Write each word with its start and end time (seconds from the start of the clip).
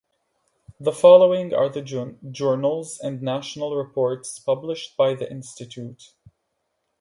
The 0.79 0.93
following 0.93 1.53
are 1.53 1.69
the 1.69 2.15
Journals 2.31 2.99
and 2.99 3.21
National 3.21 3.75
reports 3.75 4.39
published 4.39 4.97
by 4.97 5.13
the 5.13 5.29
institute. 5.29 6.15